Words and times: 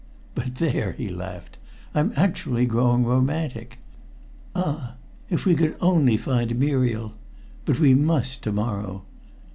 But 0.33 0.55
there!" 0.55 0.93
he 0.93 1.09
laughed, 1.09 1.59
"I'm 1.93 2.11
actually 2.15 2.65
growing 2.65 3.03
romantic. 3.05 3.77
Ah! 4.55 4.95
if 5.29 5.45
we 5.45 5.53
could 5.53 5.77
only 5.79 6.17
find 6.17 6.57
Muriel! 6.57 7.13
But 7.65 7.77
we 7.79 7.93
must 7.93 8.41
to 8.45 8.51
morrow. 8.51 9.03